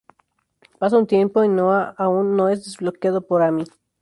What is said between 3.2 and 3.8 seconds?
por Amy.